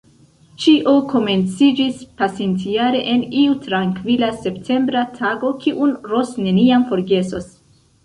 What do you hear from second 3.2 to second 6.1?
iu trankvila septembra tago, kiun